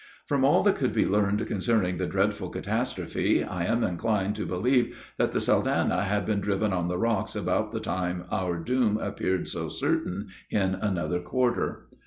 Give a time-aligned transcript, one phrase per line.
[0.25, 5.13] From all that could be learned concerning the dreadful catastrophe, I am inclined to believe
[5.19, 9.47] that the Saldanha had been driven on the rocks about the time our doom appeared
[9.47, 11.85] so certain in another quarter.